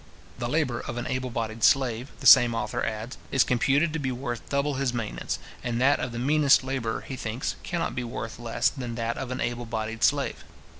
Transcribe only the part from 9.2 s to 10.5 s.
an able bodied slave.